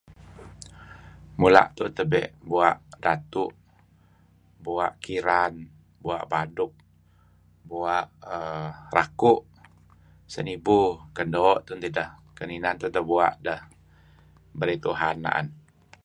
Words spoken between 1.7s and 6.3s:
tun tehbe' bua' datu', bua' kiran. bua'